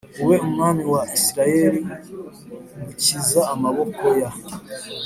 Ube 0.21 0.35
umwami 0.47 0.83
wa 0.91 1.01
isirayeli 1.17 1.81
ngukiza 2.79 3.41
amaboko 3.53 4.03
ya 4.21 4.31